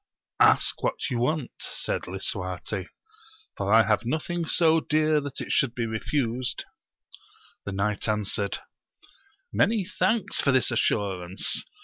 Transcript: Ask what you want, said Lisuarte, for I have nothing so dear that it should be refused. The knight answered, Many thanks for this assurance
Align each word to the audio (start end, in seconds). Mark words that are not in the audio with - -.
Ask 0.39 0.81
what 0.81 1.11
you 1.11 1.19
want, 1.19 1.51
said 1.59 2.07
Lisuarte, 2.07 2.87
for 3.55 3.71
I 3.71 3.85
have 3.85 4.03
nothing 4.03 4.45
so 4.45 4.79
dear 4.79 5.21
that 5.21 5.39
it 5.39 5.51
should 5.51 5.75
be 5.75 5.85
refused. 5.85 6.65
The 7.65 7.71
knight 7.71 8.07
answered, 8.09 8.57
Many 9.53 9.85
thanks 9.85 10.41
for 10.41 10.51
this 10.51 10.71
assurance 10.71 11.65